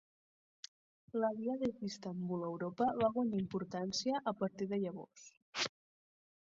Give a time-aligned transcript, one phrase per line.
[1.23, 5.29] La via des d'Istanbul a Europa va guanyar importància a partir de llavors.